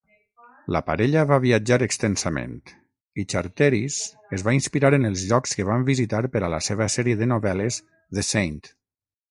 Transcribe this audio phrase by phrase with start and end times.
[0.75, 2.55] La parella va viatjar extensament,
[3.23, 3.99] i Charteris
[4.39, 7.31] es va inspirar en els llocs que van visitar per a la seva sèrie de
[7.35, 7.81] novel·les
[8.19, 8.61] "The Saint".